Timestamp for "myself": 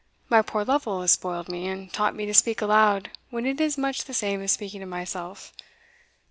4.87-5.53